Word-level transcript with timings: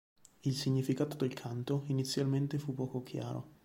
Il 0.45 0.55
significato 0.55 1.15
del 1.15 1.31
canto 1.35 1.83
inizialmente 1.85 2.57
fu 2.57 2.73
poco 2.73 3.03
chiaro. 3.03 3.49